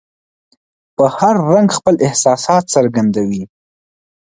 په 0.95 1.05
هر 1.17 1.35
رنګ 1.51 1.67
خپل 1.77 1.95
احساسات 2.07 2.63
څرګندوي. 2.75 3.43